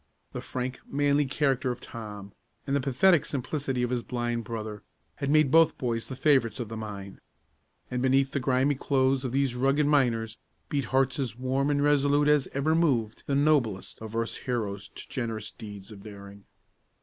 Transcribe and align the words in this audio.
The 0.31 0.41
frank, 0.41 0.79
manly 0.89 1.25
character 1.25 1.69
of 1.69 1.79
Tom, 1.79 2.33
and 2.65 2.75
the 2.75 2.81
pathetic 2.81 3.23
simplicity 3.23 3.83
of 3.83 3.91
his 3.91 4.01
blind 4.01 4.45
brother, 4.45 4.81
had 5.17 5.29
made 5.29 5.51
both 5.51 5.77
boys 5.77 6.07
the 6.07 6.15
favorites 6.15 6.59
of 6.59 6.69
the 6.69 6.75
mine. 6.75 7.21
And 7.91 8.01
beneath 8.01 8.31
the 8.31 8.39
grimy 8.39 8.73
clothes 8.73 9.23
of 9.23 9.31
these 9.31 9.53
rugged 9.53 9.85
miners, 9.85 10.39
beat 10.69 10.85
hearts 10.85 11.19
as 11.19 11.37
warm 11.37 11.69
and 11.69 11.83
resolute 11.83 12.27
as 12.29 12.47
ever 12.51 12.73
moved 12.73 13.21
the 13.27 13.35
noblest 13.35 14.01
of 14.01 14.15
earth's 14.15 14.37
heroes 14.37 14.89
to 14.95 15.07
generous 15.07 15.51
deeds 15.51 15.91
of 15.91 16.01
daring. 16.01 16.45